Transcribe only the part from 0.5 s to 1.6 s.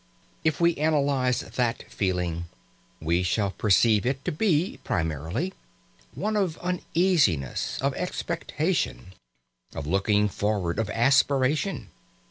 we analyse